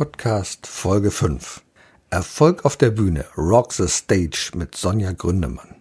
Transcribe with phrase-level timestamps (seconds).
[0.00, 1.60] Podcast Folge 5.
[2.08, 5.74] Erfolg auf der Bühne, Rock the Stage mit Sonja Gründemann.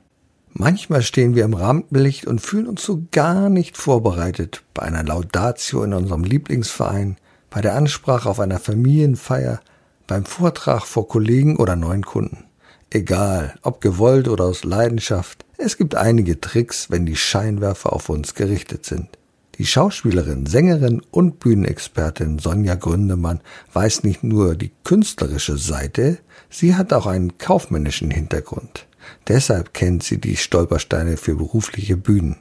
[0.51, 5.85] Manchmal stehen wir im Rampenlicht und fühlen uns so gar nicht vorbereitet bei einer Laudatio
[5.85, 7.15] in unserem Lieblingsverein,
[7.49, 9.61] bei der Ansprache auf einer Familienfeier,
[10.05, 12.43] beim Vortrag vor Kollegen oder neuen Kunden.
[12.89, 18.35] Egal, ob gewollt oder aus Leidenschaft, es gibt einige Tricks, wenn die Scheinwerfer auf uns
[18.35, 19.18] gerichtet sind.
[19.59, 23.41] Die Schauspielerin, Sängerin und Bühnenexpertin Sonja Gründemann
[23.73, 28.87] weiß nicht nur die künstlerische Seite, sie hat auch einen kaufmännischen Hintergrund.
[29.27, 32.37] Deshalb kennt sie die Stolpersteine für berufliche Bühnen.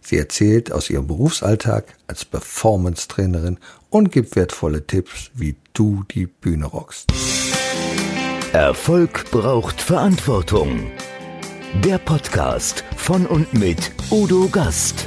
[0.00, 3.58] Sie erzählt aus ihrem Berufsalltag als Performance-Trainerin
[3.90, 7.12] und gibt wertvolle Tipps, wie du die Bühne rockst.
[8.52, 10.86] Erfolg braucht Verantwortung.
[11.82, 15.04] Der Podcast von und mit Udo Gast.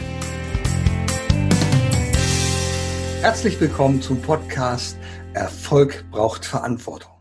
[3.24, 4.98] Herzlich willkommen zum Podcast
[5.34, 7.14] Erfolg braucht Verantwortung.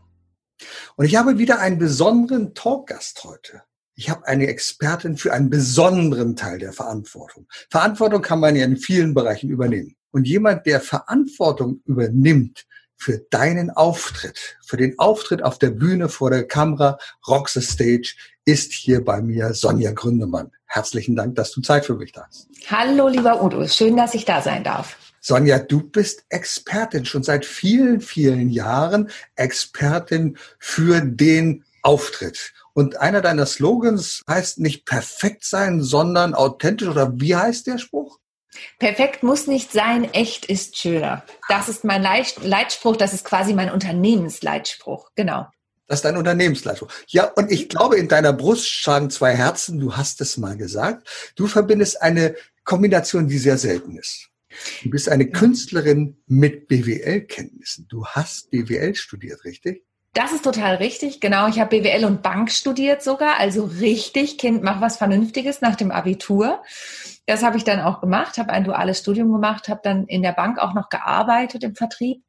[0.97, 3.63] Und ich habe wieder einen besonderen Talkgast heute.
[3.95, 7.47] Ich habe eine Expertin für einen besonderen Teil der Verantwortung.
[7.69, 9.95] Verantwortung kann man ja in vielen Bereichen übernehmen.
[10.11, 12.65] Und jemand, der Verantwortung übernimmt
[13.03, 18.15] für deinen Auftritt, für den Auftritt auf der Bühne vor der Kamera, Rock the Stage,
[18.45, 20.51] ist hier bei mir Sonja Gründemann.
[20.67, 22.47] Herzlichen Dank, dass du Zeit für mich hast.
[22.69, 23.67] Hallo, lieber Udo.
[23.67, 24.97] Schön, dass ich da sein darf.
[25.19, 32.53] Sonja, du bist Expertin, schon seit vielen, vielen Jahren Expertin für den Auftritt.
[32.71, 38.19] Und einer deiner Slogans heißt nicht perfekt sein, sondern authentisch oder wie heißt der Spruch?
[38.79, 41.23] Perfekt muss nicht sein, echt ist schöner.
[41.49, 45.47] Das ist mein Leitspruch, das ist quasi mein Unternehmensleitspruch, genau.
[45.87, 46.91] Das ist dein Unternehmensleitspruch.
[47.07, 51.07] Ja, und ich glaube, in deiner Brust schlagen zwei Herzen, du hast es mal gesagt.
[51.35, 54.29] Du verbindest eine Kombination, die sehr selten ist.
[54.83, 57.87] Du bist eine Künstlerin mit BWL-Kenntnissen.
[57.89, 59.83] Du hast BWL studiert, richtig?
[60.13, 61.21] Das ist total richtig.
[61.21, 63.39] Genau, ich habe BWL und Bank studiert sogar.
[63.39, 66.61] Also richtig, Kind, mach was Vernünftiges nach dem Abitur.
[67.25, 70.33] Das habe ich dann auch gemacht, habe ein duales Studium gemacht, habe dann in der
[70.33, 72.23] Bank auch noch gearbeitet im Vertrieb.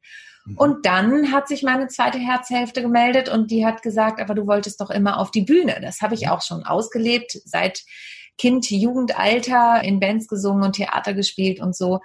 [0.45, 0.57] Mhm.
[0.57, 4.81] Und dann hat sich meine zweite Herzhälfte gemeldet und die hat gesagt, aber du wolltest
[4.81, 5.79] doch immer auf die Bühne.
[5.79, 6.29] Das habe ich mhm.
[6.29, 7.83] auch schon ausgelebt seit
[8.37, 11.99] Kind, Jugendalter in Bands gesungen und Theater gespielt und so.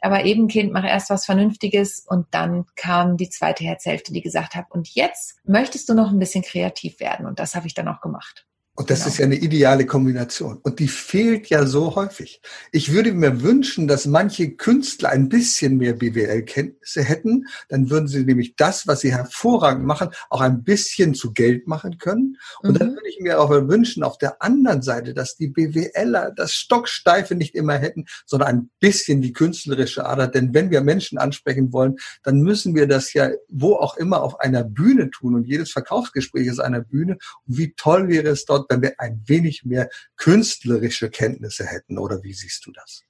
[0.00, 4.54] Aber eben Kind, mach erst was Vernünftiges und dann kam die zweite Herzhälfte, die gesagt
[4.54, 7.26] hat, und jetzt möchtest du noch ein bisschen kreativ werden.
[7.26, 8.46] Und das habe ich dann auch gemacht.
[8.76, 9.08] Und das genau.
[9.08, 10.58] ist ja eine ideale Kombination.
[10.58, 12.42] Und die fehlt ja so häufig.
[12.72, 17.46] Ich würde mir wünschen, dass manche Künstler ein bisschen mehr BWL-Kenntnisse hätten.
[17.68, 21.98] Dann würden sie nämlich das, was sie hervorragend machen, auch ein bisschen zu Geld machen
[21.98, 22.36] können.
[22.60, 22.78] Und mhm.
[22.78, 27.34] dann würde ich mir auch wünschen, auf der anderen Seite, dass die BWLer das Stocksteife
[27.34, 30.28] nicht immer hätten, sondern ein bisschen die künstlerische Ader.
[30.28, 34.40] Denn wenn wir Menschen ansprechen wollen, dann müssen wir das ja wo auch immer auf
[34.40, 35.34] einer Bühne tun.
[35.34, 37.18] Und jedes Verkaufsgespräch ist einer Bühne.
[37.46, 41.98] Und wie toll wäre es dort, wenn wir ein wenig mehr künstlerische Kenntnisse hätten.
[41.98, 43.02] Oder wie siehst du das?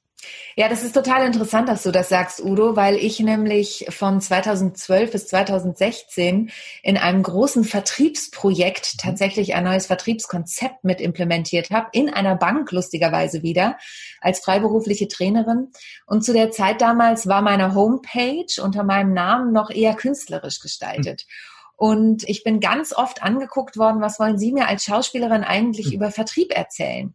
[0.57, 5.13] Ja, das ist total interessant, dass du das sagst, Udo, weil ich nämlich von 2012
[5.13, 6.51] bis 2016
[6.83, 8.99] in einem großen Vertriebsprojekt mhm.
[8.99, 13.77] tatsächlich ein neues Vertriebskonzept mit implementiert habe, in einer Bank lustigerweise wieder,
[14.21, 15.69] als freiberufliche Trainerin.
[16.07, 21.27] Und zu der Zeit damals war meine Homepage unter meinem Namen noch eher künstlerisch gestaltet.
[21.27, 21.56] Mhm.
[21.77, 25.93] Und ich bin ganz oft angeguckt worden, was wollen Sie mir als Schauspielerin eigentlich hm.
[25.93, 27.15] über Vertrieb erzählen?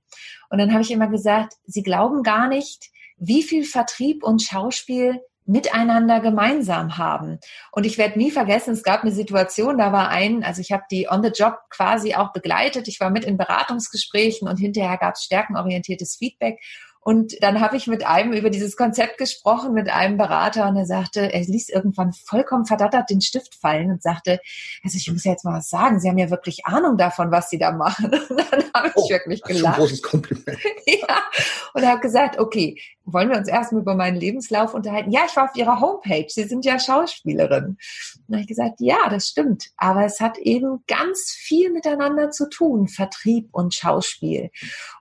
[0.49, 5.21] Und dann habe ich immer gesagt, Sie glauben gar nicht, wie viel Vertrieb und Schauspiel
[5.45, 7.39] miteinander gemeinsam haben.
[7.71, 10.83] Und ich werde nie vergessen, es gab eine Situation, da war ein, also ich habe
[10.91, 12.87] die on the job quasi auch begleitet.
[12.87, 16.59] Ich war mit in Beratungsgesprächen und hinterher gab es stärkenorientiertes Feedback.
[17.03, 20.85] Und dann habe ich mit einem über dieses Konzept gesprochen, mit einem Berater, und er
[20.85, 24.39] sagte, er ließ irgendwann vollkommen verdattert den Stift fallen und sagte,
[24.83, 27.49] also ich muss ja jetzt mal was sagen, Sie haben ja wirklich Ahnung davon, was
[27.49, 28.11] Sie da machen.
[28.29, 29.79] Und dann habe oh, ich wirklich gelacht.
[29.79, 30.59] Das ist ein großes Kompliment.
[30.85, 31.21] ja.
[31.73, 35.11] Und er hat gesagt, okay, wollen wir uns erstmal über meinen Lebenslauf unterhalten?
[35.11, 36.27] Ja, ich war auf Ihrer Homepage.
[36.29, 37.65] Sie sind ja Schauspielerin.
[37.65, 37.77] Und
[38.27, 39.71] dann habe ich gesagt, ja, das stimmt.
[39.77, 44.51] Aber es hat eben ganz viel miteinander zu tun, Vertrieb und Schauspiel.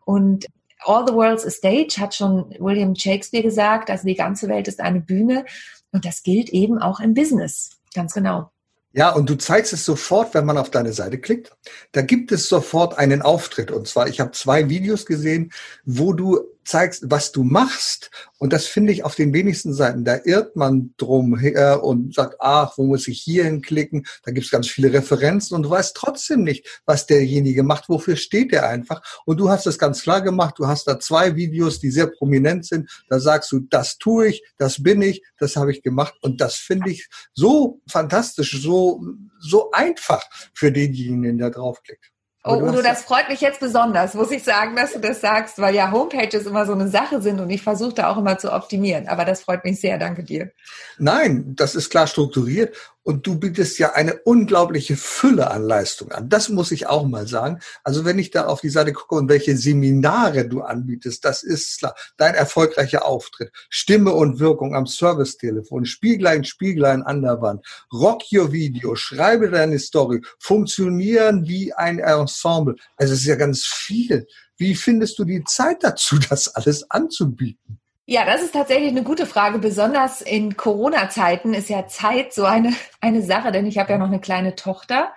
[0.04, 0.46] Und
[0.84, 4.80] All the World's a Stage, hat schon William Shakespeare gesagt, also die ganze Welt ist
[4.80, 5.44] eine Bühne.
[5.92, 7.70] Und das gilt eben auch im Business.
[7.94, 8.50] Ganz genau.
[8.92, 11.52] Ja, und du zeigst es sofort, wenn man auf deine Seite klickt.
[11.92, 13.70] Da gibt es sofort einen Auftritt.
[13.70, 15.52] Und zwar, ich habe zwei Videos gesehen,
[15.84, 18.10] wo du zeigst, was du machst.
[18.38, 20.04] Und das finde ich auf den wenigsten Seiten.
[20.04, 24.06] Da irrt man drum her und sagt, ach, wo muss ich hier hinklicken?
[24.24, 28.16] Da gibt es ganz viele Referenzen und du weißt trotzdem nicht, was derjenige macht, wofür
[28.16, 29.02] steht er einfach.
[29.26, 30.54] Und du hast das ganz klar gemacht.
[30.58, 32.90] Du hast da zwei Videos, die sehr prominent sind.
[33.08, 36.14] Da sagst du, das tue ich, das bin ich, das habe ich gemacht.
[36.22, 39.02] Und das finde ich so fantastisch, so,
[39.40, 40.22] so einfach
[40.54, 42.10] für denjenigen, der draufklickt.
[42.42, 45.74] Oh, Udo, das freut mich jetzt besonders, muss ich sagen, dass du das sagst, weil
[45.74, 49.08] ja Homepages immer so eine Sache sind und ich versuche da auch immer zu optimieren.
[49.08, 50.50] Aber das freut mich sehr, danke dir.
[50.98, 52.74] Nein, das ist klar strukturiert
[53.10, 56.28] und du bietest ja eine unglaubliche Fülle an Leistungen an.
[56.28, 57.58] Das muss ich auch mal sagen.
[57.82, 61.80] Also wenn ich da auf die Seite gucke und welche Seminare du anbietest, das ist
[61.80, 61.96] klar.
[62.16, 68.52] Dein erfolgreicher Auftritt, Stimme und Wirkung am Servicetelefon, Spieglein, Spieglein an der Wand, Rock Your
[68.52, 72.76] Video, schreibe deine Story, funktionieren wie ein Ensemble.
[72.96, 74.28] Also es ist ja ganz viel.
[74.56, 77.79] Wie findest du die Zeit dazu, das alles anzubieten?
[78.10, 79.60] Ja, das ist tatsächlich eine gute Frage.
[79.60, 84.08] Besonders in Corona-Zeiten ist ja Zeit so eine, eine Sache, denn ich habe ja noch
[84.08, 85.14] eine kleine Tochter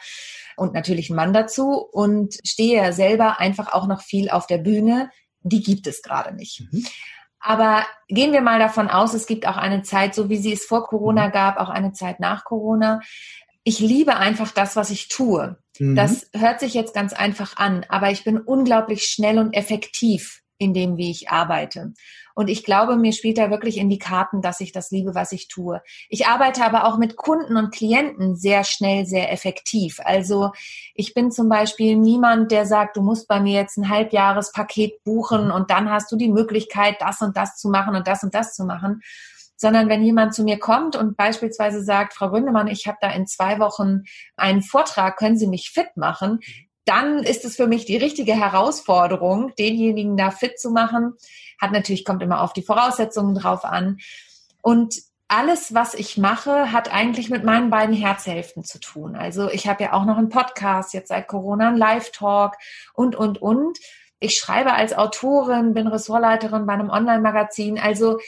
[0.57, 4.59] und natürlich einen Mann dazu und stehe ja selber einfach auch noch viel auf der
[4.59, 5.09] Bühne.
[5.41, 6.67] Die gibt es gerade nicht.
[6.71, 6.85] Mhm.
[7.39, 10.63] Aber gehen wir mal davon aus, es gibt auch eine Zeit, so wie sie es
[10.63, 11.31] vor Corona mhm.
[11.31, 13.01] gab, auch eine Zeit nach Corona.
[13.63, 15.57] Ich liebe einfach das, was ich tue.
[15.79, 15.95] Mhm.
[15.95, 20.73] Das hört sich jetzt ganz einfach an, aber ich bin unglaublich schnell und effektiv in
[20.73, 21.93] dem, wie ich arbeite.
[22.35, 25.31] Und ich glaube, mir spielt da wirklich in die Karten, dass ich das liebe, was
[25.31, 25.81] ich tue.
[26.09, 29.99] Ich arbeite aber auch mit Kunden und Klienten sehr schnell, sehr effektiv.
[30.03, 30.51] Also
[30.95, 35.51] ich bin zum Beispiel niemand, der sagt, du musst bei mir jetzt ein Halbjahrespaket buchen
[35.51, 38.53] und dann hast du die Möglichkeit, das und das zu machen und das und das
[38.53, 39.01] zu machen.
[39.55, 43.27] Sondern wenn jemand zu mir kommt und beispielsweise sagt, Frau Gründemann, ich habe da in
[43.27, 44.01] zwei Wochen
[44.35, 46.39] einen Vortrag, können Sie mich fit machen?
[46.85, 51.13] Dann ist es für mich die richtige Herausforderung, denjenigen da fit zu machen.
[51.61, 53.99] Hat natürlich, kommt immer auf die Voraussetzungen drauf an.
[54.61, 59.15] Und alles, was ich mache, hat eigentlich mit meinen beiden Herzhälften zu tun.
[59.15, 62.55] Also ich habe ja auch noch einen Podcast, jetzt seit Corona, einen Live-Talk
[62.93, 63.79] und, und, und.
[64.19, 67.79] Ich schreibe als Autorin, bin Ressortleiterin bei einem Online-Magazin.
[67.79, 68.19] Also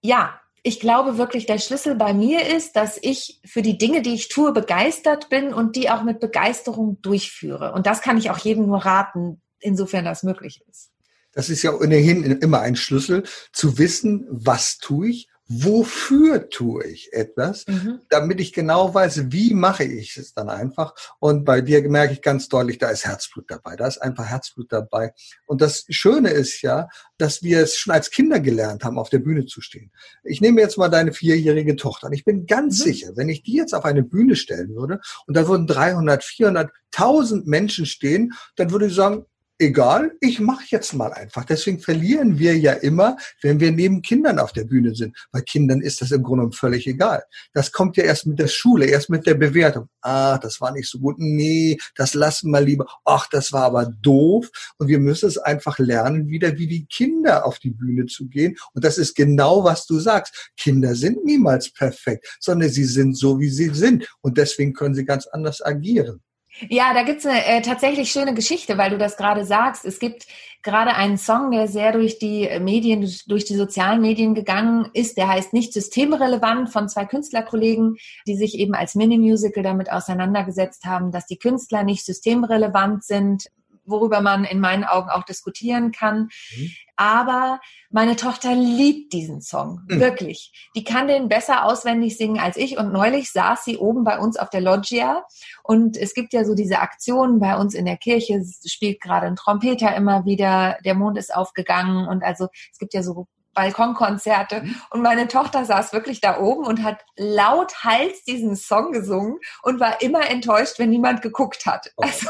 [0.00, 4.14] ja, ich glaube wirklich, der Schlüssel bei mir ist, dass ich für die Dinge, die
[4.14, 7.72] ich tue, begeistert bin und die auch mit Begeisterung durchführe.
[7.72, 10.90] Und das kann ich auch jedem nur raten, insofern das möglich ist.
[11.32, 13.22] Das ist ja ohnehin immer ein Schlüssel,
[13.52, 18.02] zu wissen, was tue ich wofür tue ich etwas, mhm.
[18.08, 20.94] damit ich genau weiß, wie mache ich es dann einfach.
[21.18, 24.70] Und bei dir merke ich ganz deutlich, da ist Herzblut dabei, da ist einfach Herzblut
[24.70, 25.12] dabei.
[25.46, 26.88] Und das Schöne ist ja,
[27.18, 29.90] dass wir es schon als Kinder gelernt haben, auf der Bühne zu stehen.
[30.22, 32.06] Ich nehme jetzt mal deine vierjährige Tochter.
[32.06, 32.84] Und ich bin ganz mhm.
[32.84, 36.70] sicher, wenn ich die jetzt auf eine Bühne stellen würde und da würden 300, 400,
[36.94, 39.26] 1000 Menschen stehen, dann würde ich sagen,
[39.60, 41.44] egal, ich mache jetzt mal einfach.
[41.44, 45.16] Deswegen verlieren wir ja immer, wenn wir neben Kindern auf der Bühne sind.
[45.30, 47.22] Bei Kindern ist das im Grunde genommen völlig egal.
[47.52, 49.88] Das kommt ja erst mit der Schule, erst mit der Bewertung.
[50.00, 51.16] Ah, das war nicht so gut.
[51.18, 52.86] Nee, das lassen wir lieber.
[53.04, 54.48] Ach, das war aber doof.
[54.78, 58.56] Und wir müssen es einfach lernen, wieder wie die Kinder auf die Bühne zu gehen.
[58.72, 60.52] Und das ist genau, was du sagst.
[60.56, 64.08] Kinder sind niemals perfekt, sondern sie sind so, wie sie sind.
[64.22, 66.22] Und deswegen können sie ganz anders agieren.
[66.68, 69.84] Ja, da gibt's eine äh, tatsächlich schöne Geschichte, weil du das gerade sagst.
[69.84, 70.26] Es gibt
[70.62, 75.16] gerade einen Song, der sehr durch die Medien, durch die sozialen Medien gegangen ist.
[75.16, 77.96] Der heißt nicht systemrelevant von zwei Künstlerkollegen,
[78.26, 83.46] die sich eben als Mini-Musical damit auseinandergesetzt haben, dass die Künstler nicht systemrelevant sind
[83.84, 86.28] worüber man in meinen Augen auch diskutieren kann.
[86.56, 86.70] Mhm.
[86.96, 87.60] Aber
[87.90, 90.00] meine Tochter liebt diesen Song, mhm.
[90.00, 90.68] wirklich.
[90.76, 92.78] Die kann den besser auswendig singen als ich.
[92.78, 95.24] Und neulich saß sie oben bei uns auf der Loggia.
[95.62, 99.26] Und es gibt ja so diese Aktionen bei uns in der Kirche, es spielt gerade
[99.26, 102.06] ein Trompeter immer wieder, der Mond ist aufgegangen.
[102.06, 104.62] Und also es gibt ja so Balkonkonzerte.
[104.62, 104.76] Mhm.
[104.90, 109.80] Und meine Tochter saß wirklich da oben und hat laut Hals diesen Song gesungen und
[109.80, 111.92] war immer enttäuscht, wenn niemand geguckt hat.
[111.96, 112.04] Oh.
[112.10, 112.28] Also,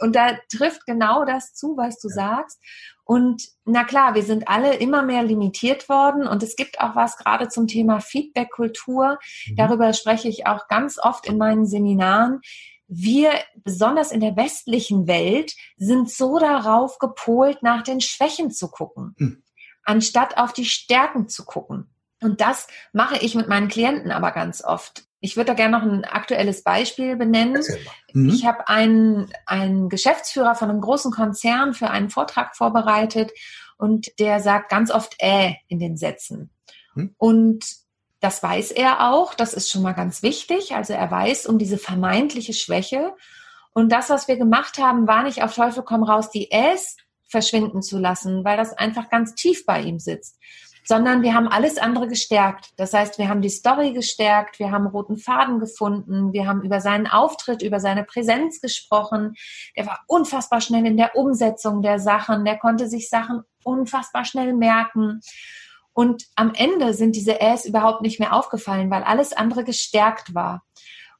[0.00, 2.14] und da trifft genau das zu, was du ja.
[2.14, 2.60] sagst.
[3.04, 7.16] Und na klar, wir sind alle immer mehr limitiert worden und es gibt auch was
[7.16, 9.18] gerade zum Thema Feedback-Kultur.
[9.48, 9.56] Mhm.
[9.56, 12.40] Darüber spreche ich auch ganz oft in meinen Seminaren
[12.94, 19.14] wir, besonders in der westlichen Welt, sind so darauf gepolt, nach den Schwächen zu gucken.
[19.16, 19.42] Mhm
[19.84, 21.90] anstatt auf die Stärken zu gucken.
[22.20, 25.04] Und das mache ich mit meinen Klienten aber ganz oft.
[25.20, 27.62] Ich würde da gerne noch ein aktuelles Beispiel benennen.
[28.12, 28.28] Mhm.
[28.28, 33.30] Ich habe einen, einen Geschäftsführer von einem großen Konzern für einen Vortrag vorbereitet
[33.76, 36.50] und der sagt ganz oft äh in den Sätzen.
[36.94, 37.14] Mhm.
[37.18, 37.64] Und
[38.20, 40.74] das weiß er auch, das ist schon mal ganz wichtig.
[40.74, 43.14] Also er weiß um diese vermeintliche Schwäche.
[43.72, 46.96] Und das, was wir gemacht haben, war nicht auf Teufel komm raus die Äs
[47.32, 50.38] verschwinden zu lassen, weil das einfach ganz tief bei ihm sitzt
[50.84, 52.70] sondern wir haben alles andere gestärkt.
[52.76, 56.80] Das heißt, wir haben die Story gestärkt, wir haben roten Faden gefunden, wir haben über
[56.80, 59.34] seinen Auftritt, über seine Präsenz gesprochen.
[59.76, 64.54] Der war unfassbar schnell in der Umsetzung der Sachen, der konnte sich Sachen unfassbar schnell
[64.54, 65.20] merken.
[65.92, 70.62] Und am Ende sind diese Äs überhaupt nicht mehr aufgefallen, weil alles andere gestärkt war.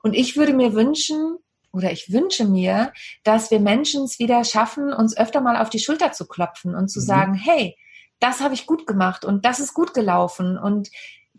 [0.02, 1.36] Und ich würde mir wünschen,
[1.72, 2.92] oder ich wünsche mir,
[3.24, 6.88] dass wir Menschen es wieder schaffen, uns öfter mal auf die Schulter zu klopfen und
[6.88, 7.04] zu mhm.
[7.04, 7.76] sagen, hey,
[8.20, 10.90] das habe ich gut gemacht und das ist gut gelaufen und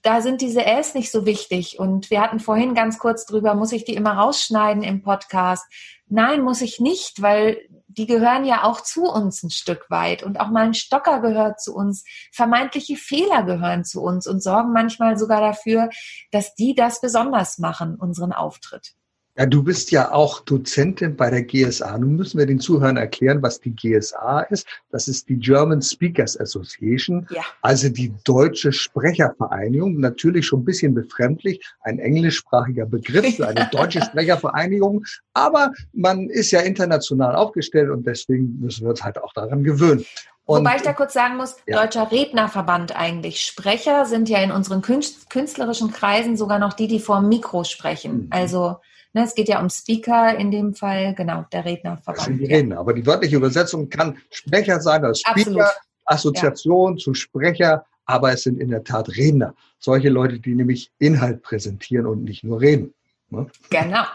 [0.04, 1.80] da sind diese Äs nicht so wichtig.
[1.80, 5.66] Und wir hatten vorhin ganz kurz drüber, muss ich die immer rausschneiden im Podcast?
[6.08, 10.22] Nein, muss ich nicht, weil die gehören ja auch zu uns ein Stück weit.
[10.22, 12.04] Und auch mal ein Stocker gehört zu uns.
[12.34, 15.90] Vermeintliche Fehler gehören zu uns und sorgen manchmal sogar dafür,
[16.32, 18.96] dass die das besonders machen, unseren Auftritt.
[19.36, 21.98] Ja, du bist ja auch Dozentin bei der GSA.
[21.98, 24.68] Nun müssen wir den Zuhörern erklären, was die GSA ist.
[24.92, 27.42] Das ist die German Speakers Association, ja.
[27.64, 30.00] also die deutsche Sprechervereinigung.
[30.00, 35.04] Natürlich schon ein bisschen befremdlich, ein englischsprachiger Begriff für eine deutsche Sprechervereinigung.
[35.34, 40.06] Aber man ist ja international aufgestellt und deswegen müssen wir uns halt auch daran gewöhnen.
[40.46, 41.82] Und, Wobei ich da kurz sagen muss, ja.
[41.82, 43.42] Deutscher Rednerverband eigentlich.
[43.42, 48.26] Sprecher sind ja in unseren künstlerischen Kreisen sogar noch die, die vor dem Mikro sprechen.
[48.26, 48.28] Mhm.
[48.30, 48.76] Also
[49.16, 52.18] Ne, es geht ja um Speaker in dem Fall, genau, der Rednerverband.
[52.18, 55.66] Das sind die Redner, aber die wörtliche Übersetzung kann Sprecher sein oder Speaker, Absolut.
[56.06, 57.04] Assoziation ja.
[57.04, 59.54] zu Sprecher, aber es sind in der Tat Redner.
[59.78, 62.94] Solche Leute, die nämlich Inhalt präsentieren und nicht nur reden.
[63.30, 63.46] Ne?
[63.70, 64.06] Genau,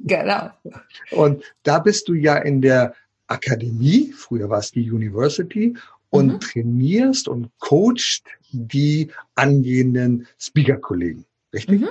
[0.00, 0.50] genau.
[1.10, 2.94] Und da bist du ja in der
[3.26, 5.76] Akademie, früher war es die University,
[6.10, 6.40] und mhm.
[6.40, 11.24] trainierst und coachst die angehenden Speaker-Kollegen.
[11.52, 11.80] Richtig?
[11.80, 11.88] Mhm.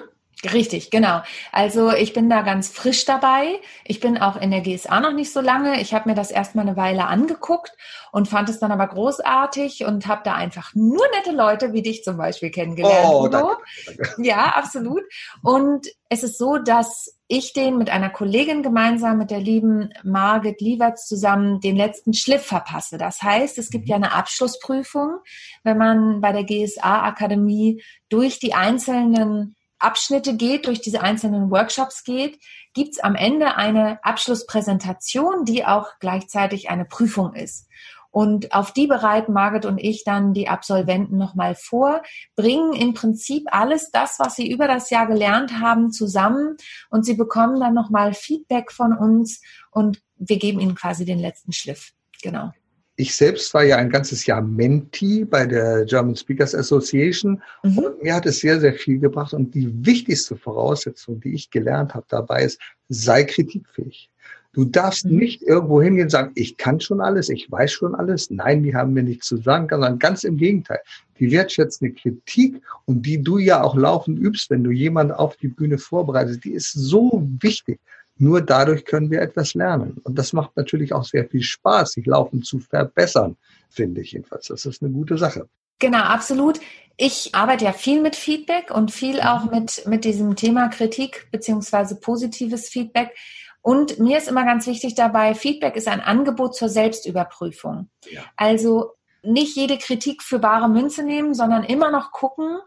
[0.52, 1.22] Richtig, genau.
[1.52, 3.60] Also ich bin da ganz frisch dabei.
[3.86, 5.80] Ich bin auch in der GSA noch nicht so lange.
[5.80, 7.72] Ich habe mir das erstmal eine Weile angeguckt
[8.12, 12.04] und fand es dann aber großartig und habe da einfach nur nette Leute wie dich
[12.04, 13.08] zum Beispiel kennengelernt.
[13.10, 14.22] Oh, danke, danke.
[14.22, 15.04] Ja, absolut.
[15.42, 20.62] Und es ist so, dass ich den mit einer Kollegin gemeinsam, mit der lieben Margit
[20.62, 22.98] Lieberts zusammen, den letzten Schliff verpasse.
[22.98, 23.90] Das heißt, es gibt mhm.
[23.90, 25.20] ja eine Abschlussprüfung,
[25.64, 32.40] wenn man bei der GSA-Akademie durch die einzelnen Abschnitte geht, durch diese einzelnen Workshops geht,
[32.74, 37.68] gibt es am Ende eine Abschlusspräsentation, die auch gleichzeitig eine Prüfung ist.
[38.10, 42.04] Und auf die bereiten Margit und ich dann die Absolventen nochmal vor,
[42.36, 46.56] bringen im Prinzip alles das, was sie über das Jahr gelernt haben, zusammen
[46.92, 51.54] und sie bekommen dann nochmal Feedback von uns und wir geben ihnen quasi den letzten
[51.54, 51.94] Schliff.
[52.22, 52.52] Genau.
[52.96, 57.78] Ich selbst war ja ein ganzes Jahr Mentee bei der German Speakers Association mhm.
[57.80, 59.34] und mir hat es sehr, sehr viel gebracht.
[59.34, 62.60] Und die wichtigste Voraussetzung, die ich gelernt habe dabei ist,
[62.90, 64.12] sei kritikfähig.
[64.54, 65.18] Du darfst mhm.
[65.18, 68.30] nicht irgendwo hingehen und sagen, ich kann schon alles, ich weiß schon alles.
[68.30, 70.80] Nein, die haben mir nichts zu sagen, sondern ganz im Gegenteil.
[71.20, 75.48] Die wertschätzende Kritik und die du ja auch laufend übst, wenn du jemanden auf die
[75.48, 77.80] Bühne vorbereitest, die ist so wichtig.
[78.18, 80.00] Nur dadurch können wir etwas lernen.
[80.04, 83.38] Und das macht natürlich auch sehr viel Spaß, sich laufend zu verbessern,
[83.70, 84.48] finde ich jedenfalls.
[84.48, 85.48] Das ist eine gute Sache.
[85.80, 86.60] Genau, absolut.
[86.96, 92.00] Ich arbeite ja viel mit Feedback und viel auch mit, mit diesem Thema Kritik beziehungsweise
[92.00, 93.16] positives Feedback.
[93.62, 97.90] Und mir ist immer ganz wichtig dabei, Feedback ist ein Angebot zur Selbstüberprüfung.
[98.12, 98.22] Ja.
[98.36, 98.92] Also
[99.24, 102.60] nicht jede Kritik für bare Münze nehmen, sondern immer noch gucken,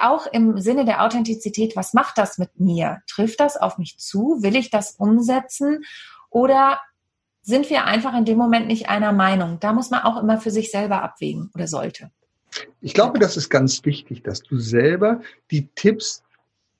[0.00, 3.02] auch im Sinne der Authentizität, was macht das mit mir?
[3.08, 4.42] Trifft das auf mich zu?
[4.42, 5.84] Will ich das umsetzen?
[6.30, 6.80] Oder
[7.42, 9.58] sind wir einfach in dem Moment nicht einer Meinung?
[9.60, 12.10] Da muss man auch immer für sich selber abwägen oder sollte.
[12.80, 16.22] Ich glaube, das ist ganz wichtig, dass du selber die Tipps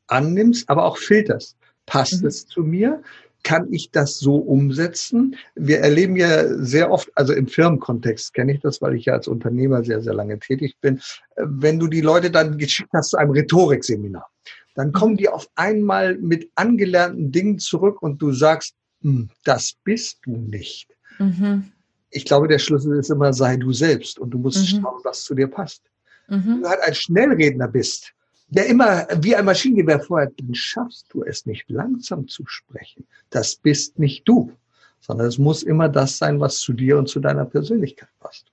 [0.07, 1.57] annimmst, aber auch filterst.
[1.87, 2.29] Passt mhm.
[2.29, 3.03] es zu mir?
[3.43, 5.37] Kann ich das so umsetzen?
[5.55, 9.29] Wir erleben ja sehr oft, also im Firmenkontext kenne ich das, weil ich ja als
[9.29, 11.01] Unternehmer sehr, sehr lange tätig bin,
[11.37, 14.29] wenn du die Leute dann geschickt hast zu einem Rhetorikseminar,
[14.75, 20.19] dann kommen die auf einmal mit angelernten Dingen zurück und du sagst, hm, das bist
[20.25, 20.89] du nicht.
[21.19, 21.73] Mhm.
[22.11, 24.81] Ich glaube, der Schlüssel ist immer, sei du selbst und du musst mhm.
[24.81, 25.83] schauen, was zu dir passt.
[26.29, 26.45] Mhm.
[26.47, 28.13] Wenn du halt ein Schnellredner bist,
[28.53, 33.07] der immer wie ein Maschinengewehr feuert, dann schaffst du es nicht langsam zu sprechen.
[33.31, 34.53] Das bist nicht du,
[35.01, 38.47] sondern es muss immer das sein, was zu dir und zu deiner Persönlichkeit passt.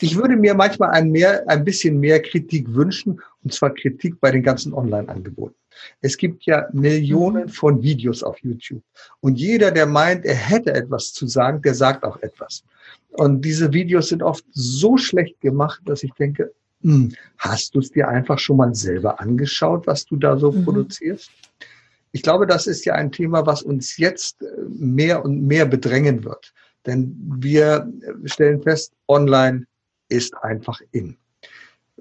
[0.00, 4.30] Ich würde mir manchmal ein, mehr, ein bisschen mehr Kritik wünschen, und zwar Kritik bei
[4.30, 5.54] den ganzen Online-Angeboten.
[6.00, 7.48] Es gibt ja Millionen mhm.
[7.50, 8.82] von Videos auf YouTube.
[9.20, 12.64] Und jeder, der meint, er hätte etwas zu sagen, der sagt auch etwas.
[13.10, 16.52] Und diese Videos sind oft so schlecht gemacht, dass ich denke,
[17.38, 20.64] hast du es dir einfach schon mal selber angeschaut, was du da so mhm.
[20.64, 21.30] produzierst?
[22.12, 26.24] Ich glaube, das ist ja ein Thema, was uns jetzt äh, mehr und mehr bedrängen
[26.24, 26.52] wird.
[26.86, 27.92] Denn wir
[28.24, 29.66] stellen fest, online
[30.08, 31.16] ist einfach in.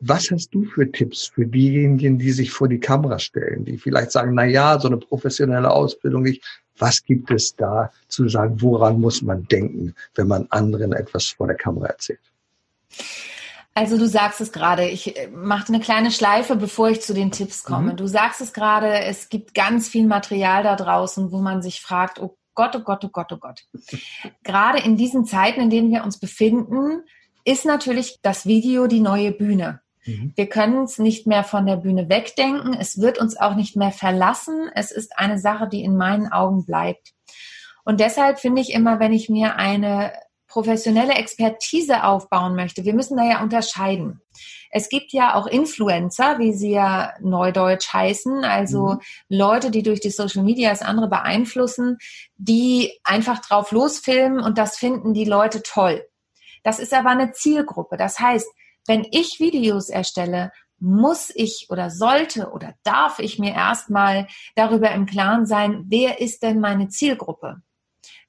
[0.01, 4.11] Was hast du für Tipps für diejenigen, die sich vor die Kamera stellen, die vielleicht
[4.11, 6.41] sagen, na ja, so eine professionelle Ausbildung nicht.
[6.77, 8.61] Was gibt es da zu sagen?
[8.61, 12.21] Woran muss man denken, wenn man anderen etwas vor der Kamera erzählt?
[13.79, 17.31] Also du sagst es gerade, ich äh, mache eine kleine Schleife, bevor ich zu den
[17.31, 17.93] Tipps komme.
[17.93, 17.95] Mhm.
[17.95, 22.19] Du sagst es gerade, es gibt ganz viel Material da draußen, wo man sich fragt,
[22.19, 23.61] oh Gott, oh Gott, oh Gott, oh Gott.
[24.43, 27.03] gerade in diesen Zeiten, in denen wir uns befinden,
[27.45, 29.79] ist natürlich das Video die neue Bühne.
[30.05, 30.33] Mhm.
[30.35, 32.73] Wir können es nicht mehr von der Bühne wegdenken.
[32.73, 34.69] Es wird uns auch nicht mehr verlassen.
[34.75, 37.13] Es ist eine Sache, die in meinen Augen bleibt.
[37.85, 40.11] Und deshalb finde ich immer, wenn ich mir eine
[40.49, 44.21] professionelle Expertise aufbauen möchte, wir müssen da ja unterscheiden.
[44.71, 48.99] Es gibt ja auch Influencer, wie sie ja neudeutsch heißen, also mhm.
[49.29, 51.97] Leute, die durch die Social Media das andere beeinflussen,
[52.37, 56.05] die einfach drauf losfilmen und das finden die Leute toll.
[56.63, 57.97] Das ist aber eine Zielgruppe.
[57.97, 58.47] Das heißt,
[58.85, 65.05] wenn ich Videos erstelle, muss ich oder sollte oder darf ich mir erstmal darüber im
[65.05, 67.61] Klaren sein, wer ist denn meine Zielgruppe?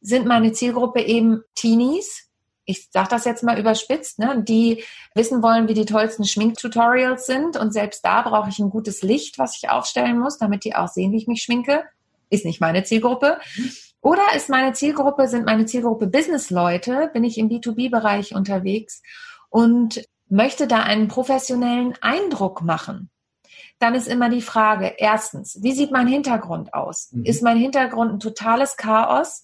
[0.01, 2.29] Sind meine Zielgruppe eben Teenies?
[2.65, 4.43] Ich sage das jetzt mal überspitzt, ne?
[4.47, 9.03] die wissen wollen, wie die tollsten Schminktutorials sind und selbst da brauche ich ein gutes
[9.03, 11.85] Licht, was ich aufstellen muss, damit die auch sehen, wie ich mich schminke.
[12.29, 13.39] Ist nicht meine Zielgruppe.
[14.01, 19.03] Oder ist meine Zielgruppe, sind meine Zielgruppe Business-Leute, bin ich im B2B-Bereich unterwegs
[19.49, 23.11] und möchte da einen professionellen Eindruck machen,
[23.81, 27.09] dann ist immer die Frage, erstens, wie sieht mein Hintergrund aus?
[27.13, 27.25] Mhm.
[27.25, 29.43] Ist mein Hintergrund ein totales Chaos?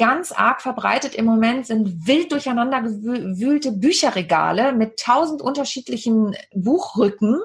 [0.00, 7.42] Ganz arg verbreitet im Moment sind wild durcheinander gewühlte Bücherregale mit tausend unterschiedlichen Buchrücken.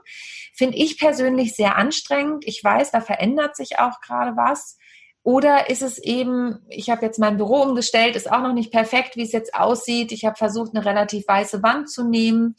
[0.54, 2.48] Finde ich persönlich sehr anstrengend.
[2.48, 4.78] Ich weiß, da verändert sich auch gerade was.
[5.22, 9.18] Oder ist es eben, ich habe jetzt mein Büro umgestellt, ist auch noch nicht perfekt,
[9.18, 10.14] wie es jetzt aussieht.
[10.14, 12.56] Ich habe versucht, eine relativ weiße Wand zu nehmen.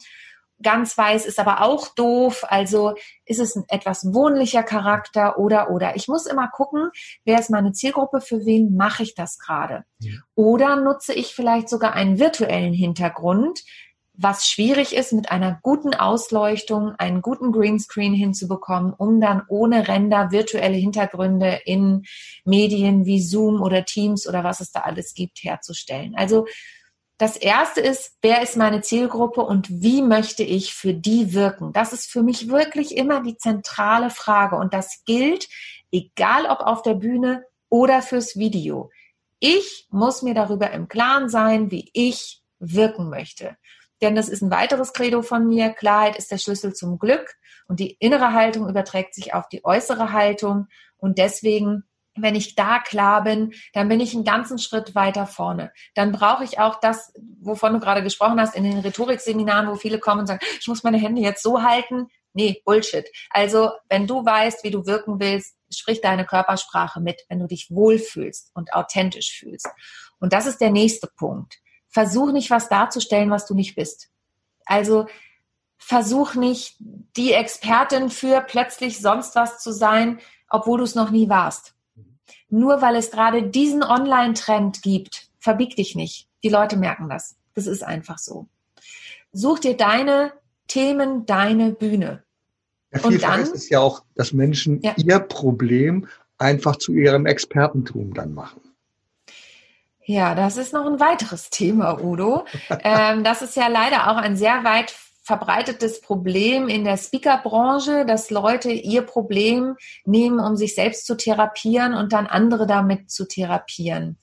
[0.61, 2.43] Ganz weiß ist aber auch doof.
[2.47, 2.95] Also
[3.25, 5.95] ist es ein etwas wohnlicher Charakter oder oder.
[5.95, 6.89] Ich muss immer gucken,
[7.25, 9.83] wer ist meine Zielgruppe, für wen mache ich das gerade.
[9.99, 10.13] Ja.
[10.33, 13.63] Oder nutze ich vielleicht sogar einen virtuellen Hintergrund,
[14.17, 20.31] was schwierig ist, mit einer guten Ausleuchtung einen guten Greenscreen hinzubekommen, um dann ohne Ränder
[20.31, 22.03] virtuelle Hintergründe in
[22.43, 26.15] Medien wie Zoom oder Teams oder was es da alles gibt herzustellen.
[26.15, 26.47] Also
[27.17, 31.73] das erste ist, wer ist meine Zielgruppe und wie möchte ich für die wirken?
[31.73, 35.47] Das ist für mich wirklich immer die zentrale Frage und das gilt,
[35.91, 38.91] egal ob auf der Bühne oder fürs Video.
[39.39, 43.57] Ich muss mir darüber im Klaren sein, wie ich wirken möchte.
[44.01, 45.69] Denn das ist ein weiteres Credo von mir.
[45.69, 47.35] Klarheit ist der Schlüssel zum Glück
[47.67, 50.67] und die innere Haltung überträgt sich auf die äußere Haltung.
[50.97, 51.83] Und deswegen,
[52.19, 55.71] wenn ich da klar bin, dann bin ich einen ganzen Schritt weiter vorne.
[55.95, 59.99] Dann brauche ich auch das, wovon du gerade gesprochen hast, in den Rhetorikseminaren, wo viele
[59.99, 62.07] kommen und sagen, ich muss meine Hände jetzt so halten.
[62.33, 63.05] Nee, Bullshit.
[63.29, 67.71] Also, wenn du weißt, wie du wirken willst, sprich deine Körpersprache mit, wenn du dich
[67.71, 69.67] wohlfühlst und authentisch fühlst.
[70.19, 71.57] Und das ist der nächste Punkt
[71.97, 74.09] versuch nicht was darzustellen, was du nicht bist.
[74.65, 75.07] Also
[75.77, 81.27] versuch nicht die Expertin für plötzlich sonst was zu sein, obwohl du es noch nie
[81.27, 81.73] warst.
[82.49, 86.27] Nur weil es gerade diesen Online-Trend gibt, verbieg dich nicht.
[86.43, 87.35] Die Leute merken das.
[87.53, 88.47] Das ist einfach so.
[89.33, 90.31] Such dir deine
[90.67, 92.23] Themen, deine Bühne.
[92.93, 94.93] Ja, und dann ist es ja auch, dass Menschen ja.
[94.97, 96.07] ihr Problem
[96.37, 98.61] einfach zu ihrem Expertentum dann machen.
[100.03, 102.45] Ja, das ist noch ein weiteres Thema, Udo.
[102.83, 104.95] ähm, das ist ja leider auch ein sehr weit
[105.27, 111.93] verbreitetes Problem in der Speakerbranche, dass Leute ihr Problem nehmen, um sich selbst zu therapieren
[111.93, 114.17] und dann andere damit zu therapieren.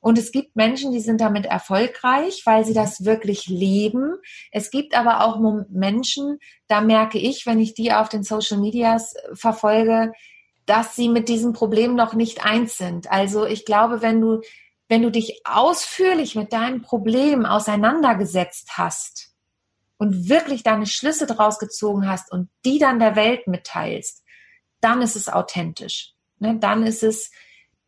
[0.00, 4.14] Und es gibt Menschen, die sind damit erfolgreich, weil sie das wirklich leben.
[4.50, 9.12] Es gibt aber auch Menschen, da merke ich, wenn ich die auf den Social Medias
[9.34, 10.12] verfolge,
[10.64, 13.10] dass sie mit diesem Problem noch nicht eins sind.
[13.12, 14.40] Also ich glaube, wenn du
[14.88, 19.29] wenn du dich ausführlich mit deinem Problem auseinandergesetzt hast
[20.00, 24.24] und wirklich deine Schlüsse daraus gezogen hast und die dann der Welt mitteilst,
[24.80, 26.14] dann ist es authentisch.
[26.38, 26.56] Ne?
[26.58, 27.30] Dann ist es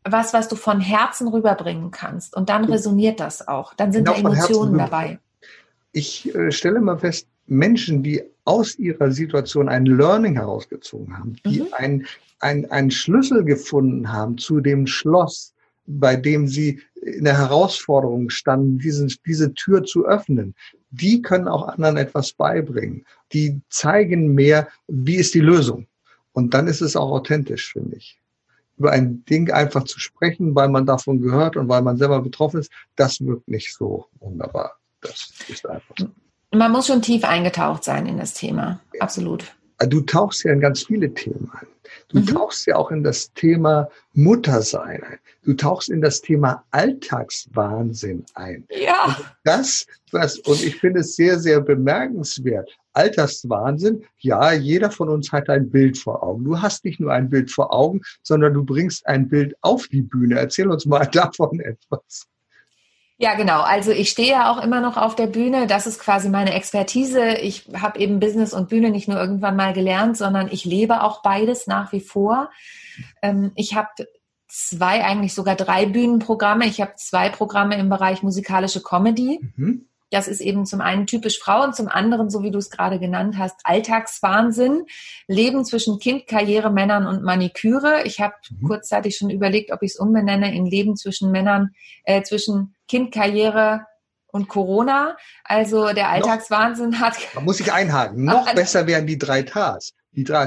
[0.04, 2.36] was, was du von Herzen rüberbringen kannst.
[2.36, 3.72] Und dann resoniert das auch.
[3.74, 5.20] Dann sind genau da Emotionen dabei.
[5.92, 11.60] Ich äh, stelle mal fest, Menschen, die aus ihrer Situation ein Learning herausgezogen haben, die
[11.60, 11.68] mhm.
[11.72, 12.06] ein,
[12.40, 15.54] ein, einen Schlüssel gefunden haben zu dem Schloss,
[15.86, 20.54] bei dem sie in der Herausforderung standen, diesen, diese Tür zu öffnen,
[20.92, 23.04] die können auch anderen etwas beibringen.
[23.32, 25.86] Die zeigen mehr, wie ist die Lösung.
[26.32, 28.18] Und dann ist es auch authentisch, finde ich.
[28.78, 32.60] über ein Ding einfach zu sprechen, weil man davon gehört und weil man selber betroffen
[32.60, 34.76] ist, das wirkt nicht so wunderbar.
[35.00, 36.08] Das ist einfach so.
[36.52, 38.80] Man muss schon tief eingetaucht sein in das Thema.
[39.00, 39.54] Absolut.
[39.88, 41.66] Du tauchst ja in ganz viele Themen ein.
[42.08, 42.26] Du mhm.
[42.26, 45.18] tauchst ja auch in das Thema Muttersein ein.
[45.44, 48.64] Du tauchst in das Thema Alltagswahnsinn ein.
[48.70, 49.04] Ja.
[49.06, 52.70] Und das, was, und ich finde es sehr, sehr bemerkenswert.
[52.92, 56.44] Alltagswahnsinn, ja, jeder von uns hat ein Bild vor Augen.
[56.44, 60.02] Du hast nicht nur ein Bild vor Augen, sondern du bringst ein Bild auf die
[60.02, 60.38] Bühne.
[60.38, 62.26] Erzähl uns mal davon etwas.
[63.22, 63.60] Ja, genau.
[63.60, 65.68] Also ich stehe ja auch immer noch auf der Bühne.
[65.68, 67.34] Das ist quasi meine Expertise.
[67.34, 71.22] Ich habe eben Business und Bühne nicht nur irgendwann mal gelernt, sondern ich lebe auch
[71.22, 72.50] beides nach wie vor.
[73.22, 73.90] Ähm, ich habe
[74.48, 76.66] zwei, eigentlich sogar drei Bühnenprogramme.
[76.66, 79.38] Ich habe zwei Programme im Bereich musikalische Comedy.
[79.54, 79.86] Mhm.
[80.10, 82.98] Das ist eben zum einen typisch Frau und zum anderen, so wie du es gerade
[82.98, 84.84] genannt hast, Alltagswahnsinn.
[85.28, 88.02] Leben zwischen Kind, Karriere, Männern und Maniküre.
[88.02, 88.66] Ich habe mhm.
[88.66, 91.70] kurzzeitig schon überlegt, ob ich es umbenenne in Leben zwischen Männern,
[92.02, 93.86] äh, zwischen Kind, Karriere
[94.26, 95.16] und Corona.
[95.44, 97.16] Also der Alltagswahnsinn noch, hat.
[97.32, 98.24] Da muss ich einhaken.
[98.26, 99.94] Noch also, besser wären die drei Ks.
[100.10, 100.46] Die drei.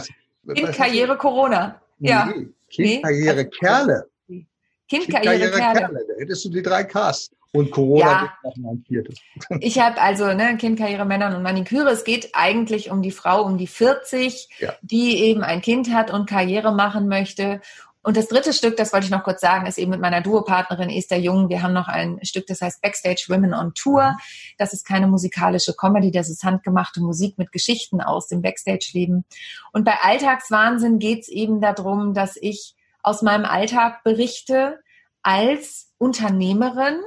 [0.53, 1.81] Kind, Karriere, Corona.
[1.97, 2.25] Nee, ja.
[2.27, 4.05] Kind, nee, Karriere, also, Kerle.
[4.27, 4.47] Kind,
[4.88, 6.05] kind Karriere, Karriere Kerle.
[6.08, 7.31] Da hättest du die drei Ks.
[7.51, 8.34] Und Corona ja.
[8.43, 9.17] noch ein viertes.
[9.62, 11.89] Ich habe also ne, Kind, Karriere, Männern und Maniküre.
[11.89, 14.75] Es geht eigentlich um die Frau um die 40, ja.
[14.84, 17.62] die eben ein Kind hat und Karriere machen möchte.
[18.05, 20.91] Und das dritte Stück, das wollte ich noch kurz sagen, ist eben mit meiner Duopartnerin
[20.91, 21.49] Esther Jung.
[21.49, 24.11] Wir haben noch ein Stück, das heißt Backstage Women on Tour.
[24.11, 24.17] Mhm.
[24.59, 29.25] Das ist keine musikalische Comedy, das ist handgemachte Musik mit Geschichten aus dem Backstage-Leben.
[29.73, 34.79] Und bei Alltagswahnsinn geht es eben darum, dass ich aus meinem Alltag berichte
[35.23, 36.99] als Unternehmerin,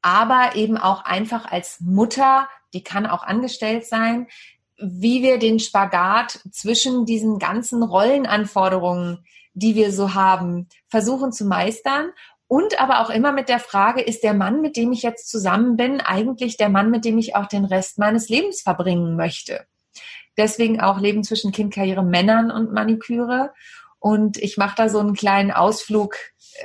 [0.00, 4.26] aber eben auch einfach als Mutter, die kann auch angestellt sein,
[4.78, 9.22] wie wir den Spagat zwischen diesen ganzen Rollenanforderungen,
[9.56, 12.10] die wir so haben, versuchen zu meistern
[12.46, 15.76] und aber auch immer mit der Frage, ist der Mann, mit dem ich jetzt zusammen
[15.76, 19.66] bin, eigentlich der Mann, mit dem ich auch den Rest meines Lebens verbringen möchte?
[20.36, 23.52] Deswegen auch Leben zwischen Kind, Karriere, Männern und Maniküre.
[23.98, 26.16] Und ich mache da so einen kleinen Ausflug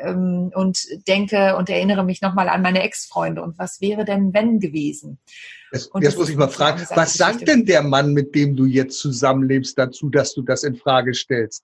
[0.04, 4.60] ähm, und denke und erinnere mich nochmal an meine Ex-Freunde und was wäre denn wenn
[4.60, 5.19] gewesen?
[5.71, 8.99] Jetzt, jetzt muss ich mal fragen, was sagt denn der Mann, mit dem du jetzt
[8.99, 11.63] zusammenlebst, dazu, dass du das in Frage stellst?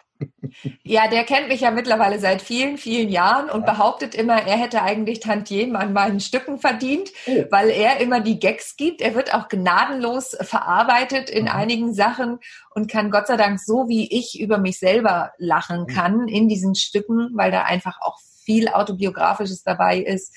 [0.83, 3.73] Ja, der kennt mich ja mittlerweile seit vielen, vielen Jahren und ja.
[3.73, 7.43] behauptet immer, er hätte eigentlich Tantiemen an meinen Stücken verdient, oh.
[7.51, 9.01] weil er immer die Gags gibt.
[9.01, 11.51] Er wird auch gnadenlos verarbeitet in mhm.
[11.51, 12.39] einigen Sachen
[12.73, 15.87] und kann Gott sei Dank so wie ich über mich selber lachen mhm.
[15.87, 20.33] kann in diesen Stücken, weil da einfach auch viel autobiografisches dabei ist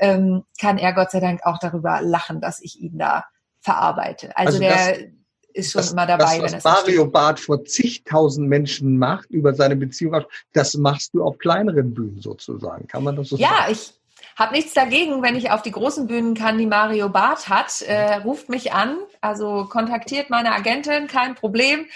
[0.00, 3.24] ähm, kann er Gott sei Dank auch darüber lachen, dass ich ihn da
[3.60, 4.36] verarbeite.
[4.36, 5.10] Also, also der
[5.52, 6.38] ist schon das, immer dabei.
[6.38, 11.38] Das, was Mario Barth vor zigtausend Menschen macht über seine Beziehung, das machst du auf
[11.38, 12.86] kleineren Bühnen sozusagen.
[12.88, 13.60] Kann man das so ja, sagen?
[13.66, 13.92] Ja, ich
[14.36, 17.82] habe nichts dagegen, wenn ich auf die großen Bühnen kann, die Mario Barth hat.
[17.82, 21.86] Äh, ruft mich an, also kontaktiert meine Agentin, kein Problem.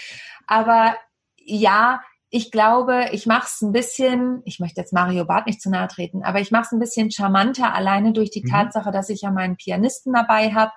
[0.47, 0.97] Aber
[1.37, 2.03] ja,
[2.35, 5.87] ich glaube, ich mache es ein bisschen, ich möchte jetzt Mario Barth nicht zu nahe
[5.87, 8.49] treten, aber ich mache es ein bisschen charmanter, alleine durch die mhm.
[8.49, 10.73] Tatsache, dass ich ja meinen Pianisten dabei habe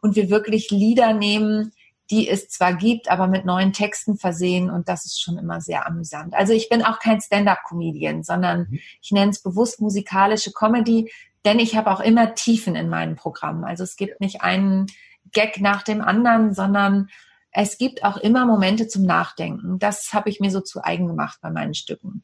[0.00, 1.72] und wir wirklich Lieder nehmen,
[2.12, 5.88] die es zwar gibt, aber mit neuen Texten versehen und das ist schon immer sehr
[5.88, 6.34] amüsant.
[6.34, 8.78] Also ich bin auch kein Stand-up-Comedian, sondern mhm.
[9.00, 11.10] ich nenne es bewusst musikalische Comedy,
[11.44, 13.64] denn ich habe auch immer Tiefen in meinem Programm.
[13.64, 14.86] Also es gibt nicht einen
[15.32, 17.08] Gag nach dem anderen, sondern
[17.52, 19.78] es gibt auch immer Momente zum Nachdenken.
[19.78, 22.22] Das habe ich mir so zu eigen gemacht bei meinen Stücken.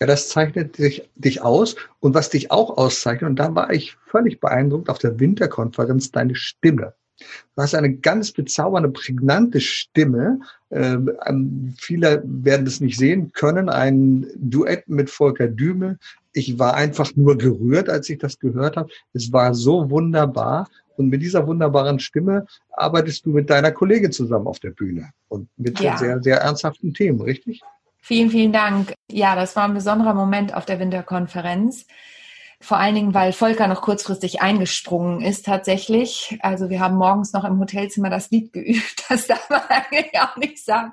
[0.00, 1.76] Ja, das zeichnet dich, dich aus.
[2.00, 6.34] Und was dich auch auszeichnet, und da war ich völlig beeindruckt auf der Winterkonferenz, deine
[6.34, 6.94] Stimme.
[7.18, 10.40] Du hast eine ganz bezaubernde, prägnante Stimme.
[10.70, 13.70] Ähm, ähm viele werden es nicht sehen können.
[13.70, 15.98] Ein Duett mit Volker Dümel.
[16.32, 18.90] Ich war einfach nur gerührt, als ich das gehört habe.
[19.14, 20.68] Es war so wunderbar.
[20.96, 25.48] Und mit dieser wunderbaren Stimme arbeitest du mit deiner Kollegin zusammen auf der Bühne und
[25.56, 25.96] mit ja.
[25.96, 27.60] sehr, sehr ernsthaften Themen, richtig?
[28.00, 28.94] Vielen, vielen Dank.
[29.10, 31.86] Ja, das war ein besonderer Moment auf der Winterkonferenz.
[32.60, 36.38] Vor allen Dingen, weil Volker noch kurzfristig eingesprungen ist tatsächlich.
[36.40, 39.04] Also wir haben morgens noch im Hotelzimmer das Lied geübt.
[39.08, 40.92] Das darf man eigentlich auch nicht sagen.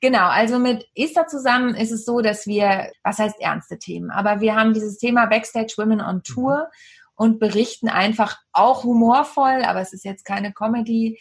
[0.00, 4.40] Genau, also mit Esther zusammen ist es so, dass wir, was heißt ernste Themen, aber
[4.40, 6.70] wir haben dieses Thema Backstage Women on Tour
[7.20, 11.20] und berichten einfach auch humorvoll, aber es ist jetzt keine Comedy,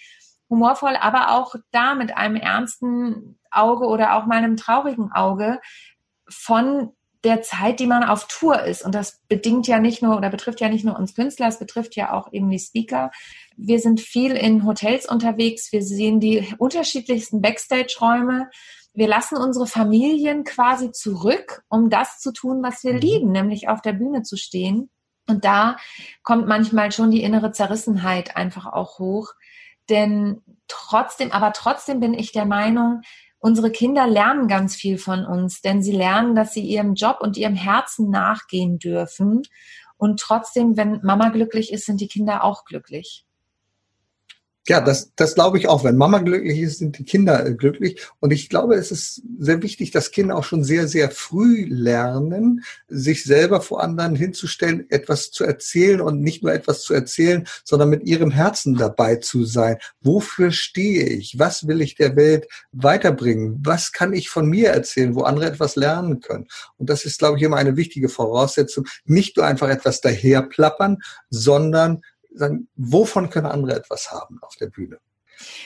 [0.49, 5.59] humorvoll, aber auch da mit einem ernsten Auge oder auch mal einem traurigen Auge
[6.29, 6.93] von
[7.25, 8.85] der Zeit, die man auf Tour ist.
[8.85, 11.97] Und das bedingt ja nicht nur oder betrifft ja nicht nur uns Künstler, es betrifft
[11.97, 13.12] ja auch eben die Speaker.
[13.57, 15.73] Wir sind viel in Hotels unterwegs.
[15.73, 18.49] Wir sehen die unterschiedlichsten Backstage-Räume.
[18.93, 22.99] wir lassen unsere Familien quasi zurück, um das zu tun, was wir mhm.
[22.99, 24.89] lieben, nämlich auf der Bühne zu stehen.
[25.29, 25.77] Und da
[26.23, 29.33] kommt manchmal schon die innere Zerrissenheit einfach auch hoch.
[29.89, 33.01] Denn trotzdem, aber trotzdem bin ich der Meinung,
[33.39, 37.37] unsere Kinder lernen ganz viel von uns, denn sie lernen, dass sie ihrem Job und
[37.37, 39.43] ihrem Herzen nachgehen dürfen.
[39.97, 43.25] Und trotzdem, wenn Mama glücklich ist, sind die Kinder auch glücklich.
[44.67, 45.84] Ja, das, das glaube ich auch.
[45.84, 48.06] Wenn Mama glücklich ist, sind die Kinder äh, glücklich.
[48.19, 52.63] Und ich glaube, es ist sehr wichtig, dass Kinder auch schon sehr, sehr früh lernen,
[52.88, 57.89] sich selber vor anderen hinzustellen, etwas zu erzählen und nicht nur etwas zu erzählen, sondern
[57.89, 59.78] mit ihrem Herzen dabei zu sein.
[60.02, 61.39] Wofür stehe ich?
[61.39, 63.60] Was will ich der Welt weiterbringen?
[63.63, 66.48] Was kann ich von mir erzählen, wo andere etwas lernen können?
[66.78, 68.86] Und das ist, glaube ich, immer eine wichtige Voraussetzung.
[69.06, 70.98] Nicht nur einfach etwas daherplappern,
[71.30, 72.02] sondern
[72.39, 74.97] sagen, wovon können andere etwas haben auf der Bühne?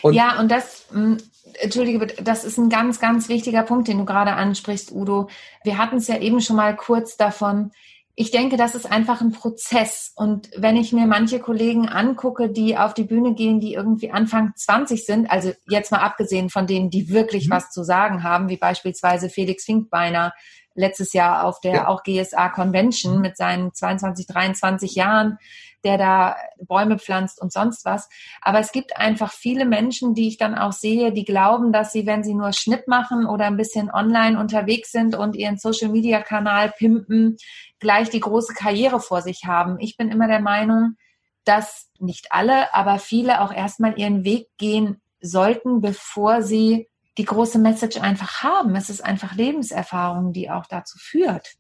[0.02, 1.18] Und ja, und das, hm,
[1.62, 5.30] entschuldige, das ist ein ganz, ganz wichtiger Punkt, den du gerade ansprichst, Udo.
[5.64, 7.72] Wir hatten es ja eben schon mal kurz davon.
[8.16, 10.12] Ich denke, das ist einfach ein Prozess.
[10.16, 14.54] Und wenn ich mir manche Kollegen angucke, die auf die Bühne gehen, die irgendwie Anfang
[14.56, 17.54] 20 sind, also jetzt mal abgesehen von denen, die wirklich mhm.
[17.54, 20.34] was zu sagen haben, wie beispielsweise Felix Finkbeiner
[20.76, 21.88] letztes Jahr auf der ja.
[21.88, 23.22] auch GSA Convention mhm.
[23.22, 25.38] mit seinen 22, 23 Jahren,
[25.84, 28.10] der da Bäume pflanzt und sonst was.
[28.42, 32.06] Aber es gibt einfach viele Menschen, die ich dann auch sehe, die glauben, dass sie,
[32.06, 37.38] wenn sie nur Schnitt machen oder ein bisschen online unterwegs sind und ihren Social-Media-Kanal pimpen,
[37.80, 39.78] gleich die große Karriere vor sich haben.
[39.80, 40.96] Ich bin immer der Meinung,
[41.44, 47.60] dass nicht alle, aber viele auch erstmal ihren Weg gehen sollten, bevor sie die große
[47.60, 48.76] Message einfach haben.
[48.76, 51.56] Es ist einfach Lebenserfahrung, die auch dazu führt.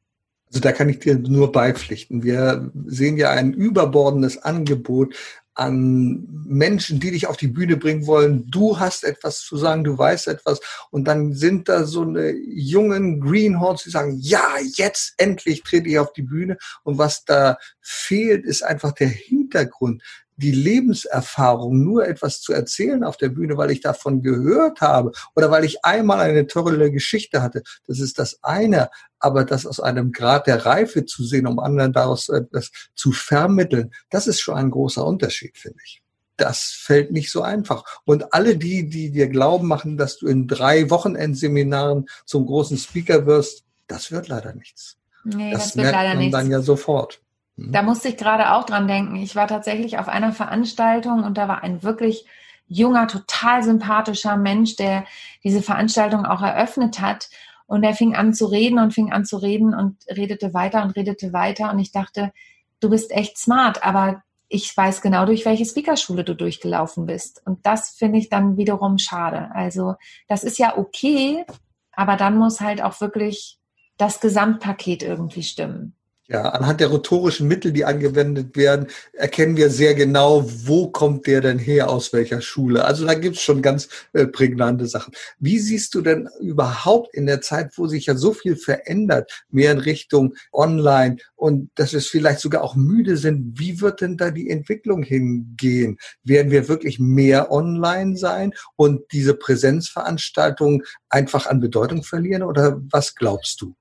[0.47, 2.21] Also da kann ich dir nur beipflichten.
[2.23, 5.15] Wir sehen ja ein überbordendes Angebot
[5.55, 8.49] an Menschen, die dich auf die Bühne bringen wollen.
[8.49, 10.59] Du hast etwas zu sagen, du weißt etwas.
[10.89, 14.43] Und dann sind da so eine jungen Greenhorns, die sagen, ja,
[14.75, 16.57] jetzt endlich trete ich auf die Bühne.
[16.83, 19.07] Und was da fehlt, ist einfach der
[19.53, 20.01] Hintergrund
[20.37, 25.51] die Lebenserfahrung, nur etwas zu erzählen auf der Bühne, weil ich davon gehört habe oder
[25.51, 28.89] weil ich einmal eine tolle Geschichte hatte, das ist das eine.
[29.19, 33.91] Aber das aus einem Grad der Reife zu sehen, um anderen daraus etwas zu vermitteln,
[34.09, 36.01] das ist schon ein großer Unterschied, finde ich.
[36.35, 37.83] Das fällt nicht so einfach.
[38.05, 43.27] Und alle die, die dir glauben machen, dass du in drei Wochenendseminaren zum großen Speaker
[43.27, 44.97] wirst, das wird leider nichts.
[45.23, 46.31] Nee, das, das merkt man nichts.
[46.31, 47.22] dann ja sofort.
[47.55, 49.15] Da musste ich gerade auch dran denken.
[49.15, 52.25] Ich war tatsächlich auf einer Veranstaltung und da war ein wirklich
[52.67, 55.05] junger, total sympathischer Mensch, der
[55.43, 57.29] diese Veranstaltung auch eröffnet hat.
[57.67, 60.91] Und er fing an zu reden und fing an zu reden und redete weiter und
[60.91, 61.71] redete weiter.
[61.71, 62.31] Und ich dachte,
[62.79, 67.41] du bist echt smart, aber ich weiß genau, durch welche Speakerschule du durchgelaufen bist.
[67.45, 69.49] Und das finde ich dann wiederum schade.
[69.53, 69.95] Also
[70.27, 71.45] das ist ja okay,
[71.91, 73.57] aber dann muss halt auch wirklich
[73.97, 75.95] das Gesamtpaket irgendwie stimmen.
[76.33, 81.41] Ja, anhand der rhetorischen Mittel, die angewendet werden, erkennen wir sehr genau, wo kommt der
[81.41, 82.85] denn her, aus welcher Schule.
[82.85, 85.13] Also da gibt's schon ganz äh, prägnante Sachen.
[85.37, 89.71] Wie siehst du denn überhaupt in der Zeit, wo sich ja so viel verändert, mehr
[89.73, 94.31] in Richtung Online und dass wir vielleicht sogar auch müde sind, wie wird denn da
[94.31, 95.99] die Entwicklung hingehen?
[96.23, 103.13] Werden wir wirklich mehr online sein und diese Präsenzveranstaltungen einfach an Bedeutung verlieren oder was
[103.13, 103.75] glaubst du?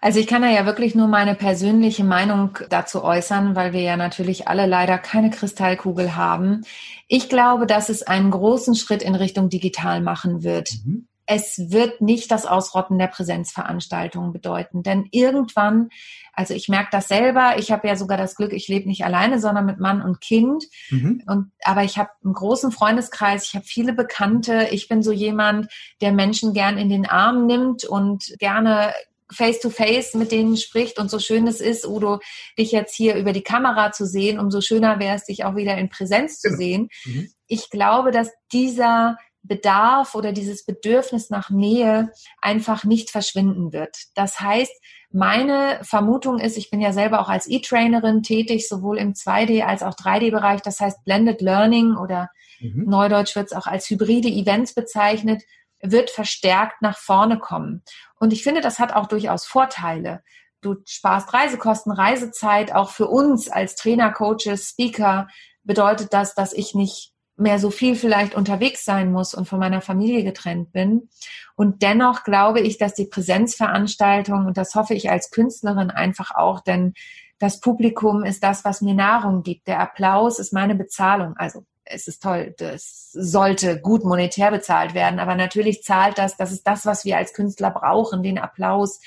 [0.00, 3.96] Also ich kann da ja wirklich nur meine persönliche Meinung dazu äußern, weil wir ja
[3.96, 6.62] natürlich alle leider keine Kristallkugel haben.
[7.06, 10.70] Ich glaube, dass es einen großen Schritt in Richtung digital machen wird.
[10.84, 11.06] Mhm.
[11.26, 15.90] Es wird nicht das Ausrotten der Präsenzveranstaltungen bedeuten, denn irgendwann,
[16.32, 19.38] also ich merke das selber, ich habe ja sogar das Glück, ich lebe nicht alleine,
[19.38, 20.64] sondern mit Mann und Kind.
[20.90, 21.22] Mhm.
[21.26, 25.68] Und, aber ich habe einen großen Freundeskreis, ich habe viele Bekannte, ich bin so jemand,
[26.00, 28.92] der Menschen gern in den Arm nimmt und gerne
[29.32, 32.20] face-to-face mit denen spricht und so schön es ist, Udo,
[32.58, 35.76] dich jetzt hier über die Kamera zu sehen, umso schöner wäre es, dich auch wieder
[35.76, 36.58] in Präsenz zu genau.
[36.58, 36.88] sehen.
[37.04, 37.30] Mhm.
[37.46, 42.10] Ich glaube, dass dieser Bedarf oder dieses Bedürfnis nach Nähe
[42.42, 43.96] einfach nicht verschwinden wird.
[44.14, 44.72] Das heißt,
[45.10, 49.82] meine Vermutung ist, ich bin ja selber auch als E-Trainerin tätig, sowohl im 2D als
[49.82, 50.60] auch 3D-Bereich.
[50.60, 52.28] Das heißt, Blended Learning oder
[52.60, 52.84] mhm.
[52.86, 55.42] Neudeutsch wird es auch als hybride Events bezeichnet
[55.82, 57.82] wird verstärkt nach vorne kommen.
[58.18, 60.22] Und ich finde, das hat auch durchaus Vorteile.
[60.60, 62.74] Du sparst Reisekosten, Reisezeit.
[62.74, 65.28] Auch für uns als Trainer, Coaches, Speaker
[65.62, 69.80] bedeutet das, dass ich nicht mehr so viel vielleicht unterwegs sein muss und von meiner
[69.80, 71.08] Familie getrennt bin.
[71.56, 76.60] Und dennoch glaube ich, dass die Präsenzveranstaltung, und das hoffe ich als Künstlerin einfach auch,
[76.60, 76.92] denn
[77.40, 79.66] das Publikum ist das, was mir Nahrung gibt.
[79.66, 81.34] Der Applaus ist meine Bezahlung.
[81.36, 86.52] Also es ist toll, das sollte gut monetär bezahlt werden, aber natürlich zahlt das, das
[86.52, 89.00] ist das, was wir als Künstler brauchen, den Applaus,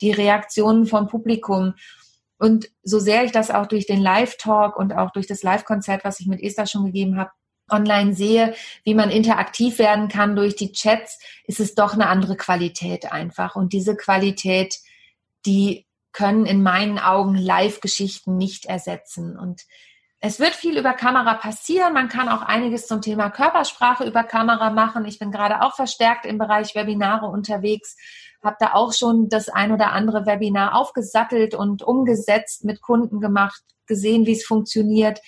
[0.00, 1.74] die Reaktionen vom Publikum.
[2.38, 6.20] Und so sehr ich das auch durch den Live-Talk und auch durch das Live-Konzert, was
[6.20, 7.32] ich mit Esther schon gegeben habe,
[7.68, 12.36] online sehe, wie man interaktiv werden kann durch die Chats, ist es doch eine andere
[12.36, 13.56] Qualität einfach.
[13.56, 14.78] Und diese Qualität,
[15.44, 19.38] die können in meinen Augen Live-Geschichten nicht ersetzen.
[19.38, 19.62] Und
[20.20, 21.94] es wird viel über Kamera passieren.
[21.94, 25.06] Man kann auch einiges zum Thema Körpersprache über Kamera machen.
[25.06, 27.96] Ich bin gerade auch verstärkt im Bereich Webinare unterwegs,
[28.42, 33.62] habe da auch schon das ein oder andere Webinar aufgesattelt und umgesetzt, mit Kunden gemacht,
[33.86, 35.20] gesehen, wie es funktioniert.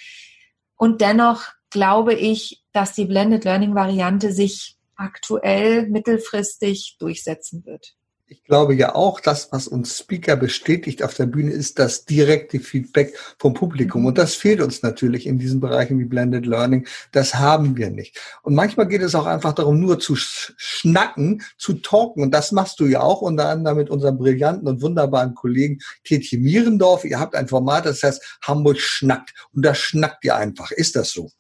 [0.77, 7.95] Und dennoch glaube ich, dass die Blended Learning Variante sich aktuell mittelfristig durchsetzen wird
[8.33, 12.61] ich glaube ja auch, das, was uns Speaker bestätigt auf der Bühne, ist das direkte
[12.61, 14.07] Feedback vom Publikum.
[14.07, 16.87] Und das fehlt uns natürlich in diesen Bereichen wie Blended Learning.
[17.13, 18.19] Das haben wir nicht.
[18.43, 22.23] Und manchmal geht es auch einfach darum, nur zu schnacken, zu talken.
[22.23, 26.39] Und das machst du ja auch unter anderem mit unserem brillanten und wunderbaren Kollegen Tetje
[26.39, 27.05] Mierendorf.
[27.05, 29.35] Ihr habt ein Format, das heißt Hamburg schnackt.
[29.53, 30.71] Und da schnackt ihr einfach.
[30.71, 31.31] Ist das so?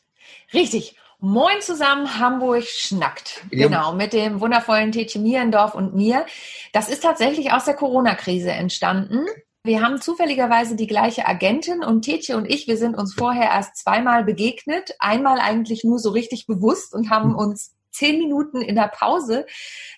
[0.52, 0.96] Richtig.
[1.24, 3.44] Moin zusammen, Hamburg schnackt.
[3.52, 3.68] Ja.
[3.68, 6.26] Genau, mit dem wundervollen Tetje Mierendorf und mir.
[6.72, 9.26] Das ist tatsächlich aus der Corona-Krise entstanden.
[9.62, 13.76] Wir haben zufälligerweise die gleiche Agentin und Tetje und ich, wir sind uns vorher erst
[13.76, 14.96] zweimal begegnet.
[14.98, 17.36] Einmal eigentlich nur so richtig bewusst und haben hm.
[17.36, 19.46] uns zehn Minuten in der Pause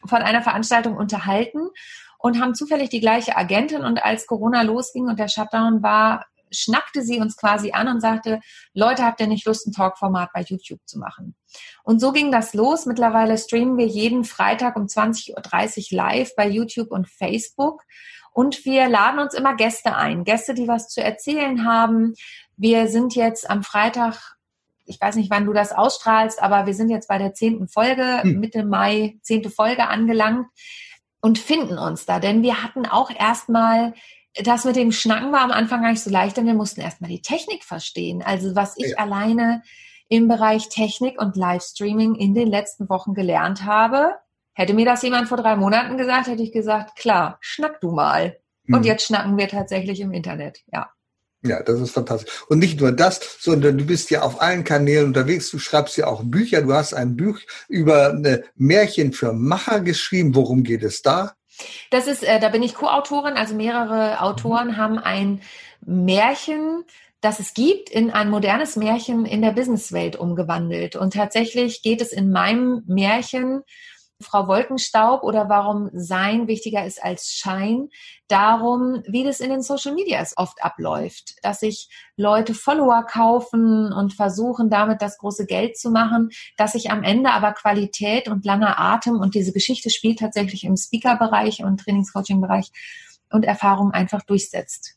[0.05, 1.71] von einer Veranstaltung unterhalten
[2.19, 3.83] und haben zufällig die gleiche Agentin.
[3.83, 8.41] Und als Corona losging und der Shutdown war, schnackte sie uns quasi an und sagte,
[8.73, 11.35] Leute, habt ihr nicht Lust, ein Talkformat bei YouTube zu machen?
[11.83, 12.87] Und so ging das los.
[12.87, 17.83] Mittlerweile streamen wir jeden Freitag um 20.30 Uhr live bei YouTube und Facebook.
[18.33, 20.25] Und wir laden uns immer Gäste ein.
[20.25, 22.15] Gäste, die was zu erzählen haben.
[22.57, 24.35] Wir sind jetzt am Freitag
[24.87, 28.23] ich weiß nicht, wann du das ausstrahlst, aber wir sind jetzt bei der zehnten Folge,
[28.23, 28.39] hm.
[28.39, 30.47] Mitte Mai, zehnte Folge angelangt
[31.21, 32.21] und finden uns da.
[32.21, 33.95] Denn wir hatten auch erstmal
[34.43, 37.11] das mit dem Schnacken war am Anfang gar nicht so leicht, denn wir mussten erstmal
[37.11, 38.23] die Technik verstehen.
[38.23, 38.99] Also was ich ja.
[38.99, 39.63] alleine
[40.09, 44.15] im Bereich Technik und Livestreaming in den letzten Wochen gelernt habe,
[44.53, 48.37] hätte mir das jemand vor drei Monaten gesagt, hätte ich gesagt, klar, schnack du mal.
[48.65, 48.75] Mhm.
[48.75, 50.91] Und jetzt schnacken wir tatsächlich im Internet, ja.
[51.47, 52.33] Ja, das ist fantastisch.
[52.49, 55.51] Und nicht nur das, sondern du bist ja auf allen Kanälen unterwegs.
[55.51, 56.63] Du schreibst ja auch Bücher.
[56.63, 58.19] Du hast ein Buch über
[58.55, 60.35] Märchen für Macher geschrieben.
[60.35, 61.35] Worum geht es da?
[61.91, 65.41] Das ist, äh, da bin ich Co-Autorin, also mehrere Autoren haben ein
[65.85, 66.85] Märchen,
[67.21, 70.97] das es gibt, in ein modernes Märchen in der Businesswelt umgewandelt.
[70.97, 73.63] Und tatsächlich geht es in meinem Märchen
[74.21, 77.89] Frau Wolkenstaub oder warum Sein wichtiger ist als Schein,
[78.29, 84.15] darum, wie das in den Social Medias oft abläuft, dass sich Leute Follower kaufen und
[84.15, 88.79] versuchen damit das große Geld zu machen, dass sich am Ende aber Qualität und langer
[88.79, 92.71] Atem und diese Geschichte spielt tatsächlich im Speaker-Bereich und Trainingscoaching-Bereich
[93.31, 94.97] und Erfahrung einfach durchsetzt.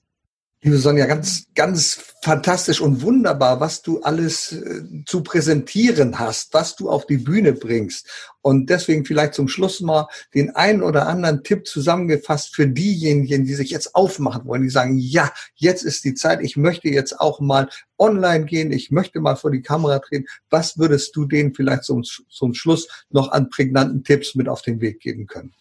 [0.68, 6.76] Liebe Sonja, ganz, ganz fantastisch und wunderbar, was du alles äh, zu präsentieren hast, was
[6.76, 8.36] du auf die Bühne bringst.
[8.42, 13.54] Und deswegen vielleicht zum Schluss mal den einen oder anderen Tipp zusammengefasst für diejenigen, die
[13.54, 17.40] sich jetzt aufmachen wollen, die sagen, ja, jetzt ist die Zeit, ich möchte jetzt auch
[17.40, 20.26] mal online gehen, ich möchte mal vor die Kamera treten.
[20.50, 24.82] Was würdest du denen vielleicht zum, zum Schluss noch an prägnanten Tipps mit auf den
[24.82, 25.54] Weg geben können?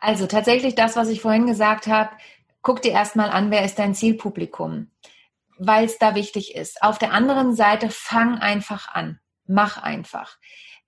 [0.00, 2.10] Also tatsächlich das, was ich vorhin gesagt habe,
[2.64, 4.90] guck dir erstmal an, wer ist dein Zielpublikum,
[5.58, 6.82] weil es da wichtig ist.
[6.82, 9.20] Auf der anderen Seite, fang einfach an.
[9.46, 10.38] Mach einfach.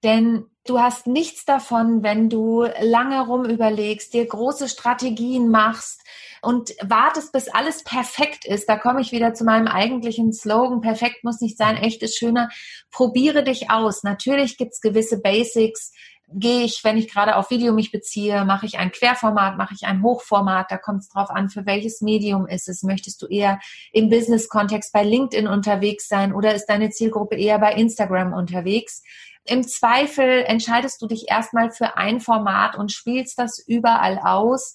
[0.03, 6.03] Denn du hast nichts davon, wenn du lange rum überlegst, dir große Strategien machst
[6.43, 8.69] und wartest, bis alles perfekt ist.
[8.69, 10.81] Da komme ich wieder zu meinem eigentlichen Slogan.
[10.81, 12.51] Perfekt muss nicht sein, echt ist schöner.
[12.91, 14.03] Probiere dich aus.
[14.03, 15.93] Natürlich gibt's gewisse Basics,
[16.29, 19.87] gehe ich, wenn ich gerade auf Video mich beziehe, mache ich ein Querformat, mache ich
[19.87, 22.83] ein Hochformat, da kommt es drauf an, für welches Medium ist es.
[22.83, 23.61] Möchtest du eher
[23.93, 29.03] im Business-Kontext bei LinkedIn unterwegs sein oder ist deine Zielgruppe eher bei Instagram unterwegs?
[29.45, 34.75] Im Zweifel entscheidest du dich erstmal für ein Format und spielst das überall aus.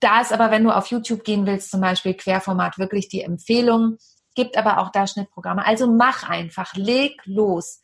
[0.00, 3.98] Da ist aber, wenn du auf YouTube gehen willst, zum Beispiel Querformat, wirklich die Empfehlung.
[4.34, 5.64] Gibt aber auch da Schnittprogramme.
[5.64, 7.80] Also mach einfach, leg los.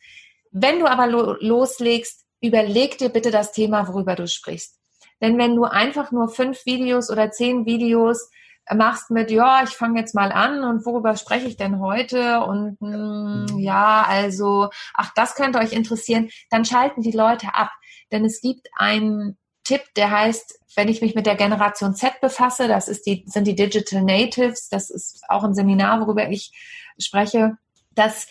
[0.51, 4.77] Wenn du aber lo loslegst, überleg dir bitte das Thema, worüber du sprichst.
[5.21, 8.29] Denn wenn du einfach nur fünf Videos oder zehn Videos
[8.73, 12.41] machst mit, ja, ich fange jetzt mal an und worüber spreche ich denn heute?
[12.41, 17.71] Und mh, hm, ja, also, ach, das könnte euch interessieren, dann schalten die Leute ab.
[18.11, 22.67] Denn es gibt einen Tipp, der heißt, wenn ich mich mit der Generation Z befasse,
[22.67, 26.51] das ist die, sind die Digital Natives, das ist auch ein Seminar, worüber ich
[26.99, 27.57] spreche,
[27.91, 28.27] dass